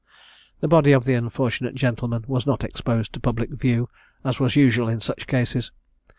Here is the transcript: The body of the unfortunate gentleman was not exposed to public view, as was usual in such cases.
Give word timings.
The 0.61 0.67
body 0.67 0.93
of 0.93 1.05
the 1.05 1.13
unfortunate 1.13 1.75
gentleman 1.75 2.25
was 2.27 2.47
not 2.47 2.63
exposed 2.63 3.13
to 3.13 3.19
public 3.19 3.51
view, 3.51 3.87
as 4.25 4.39
was 4.39 4.55
usual 4.55 4.89
in 4.89 4.99
such 4.99 5.27
cases. 5.27 5.71